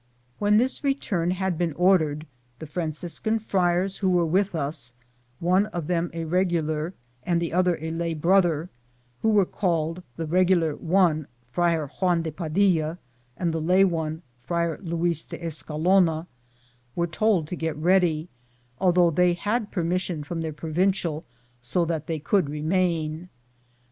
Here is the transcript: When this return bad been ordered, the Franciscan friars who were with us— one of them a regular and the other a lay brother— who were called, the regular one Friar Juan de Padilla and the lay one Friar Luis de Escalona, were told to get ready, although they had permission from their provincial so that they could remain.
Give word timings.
When 0.39 0.57
this 0.57 0.83
return 0.83 1.29
bad 1.29 1.59
been 1.59 1.73
ordered, 1.73 2.25
the 2.57 2.65
Franciscan 2.65 3.37
friars 3.37 3.97
who 3.99 4.09
were 4.09 4.25
with 4.25 4.55
us— 4.55 4.95
one 5.39 5.67
of 5.67 5.85
them 5.85 6.09
a 6.11 6.23
regular 6.25 6.95
and 7.21 7.39
the 7.39 7.53
other 7.53 7.77
a 7.79 7.91
lay 7.91 8.15
brother— 8.15 8.71
who 9.21 9.29
were 9.29 9.45
called, 9.45 10.01
the 10.15 10.25
regular 10.25 10.75
one 10.75 11.27
Friar 11.51 11.85
Juan 11.85 12.23
de 12.23 12.31
Padilla 12.31 12.97
and 13.37 13.53
the 13.53 13.61
lay 13.61 13.83
one 13.85 14.23
Friar 14.41 14.79
Luis 14.81 15.21
de 15.23 15.37
Escalona, 15.37 16.25
were 16.95 17.05
told 17.05 17.45
to 17.45 17.55
get 17.55 17.75
ready, 17.77 18.27
although 18.79 19.11
they 19.11 19.33
had 19.33 19.69
permission 19.69 20.23
from 20.23 20.41
their 20.41 20.51
provincial 20.51 21.23
so 21.61 21.85
that 21.85 22.07
they 22.07 22.17
could 22.17 22.49
remain. 22.49 23.29